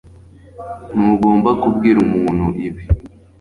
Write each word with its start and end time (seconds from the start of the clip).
ntugomba 0.95 1.49
kubwira 1.61 1.97
umuntu 2.05 2.45
ibi 2.67 2.83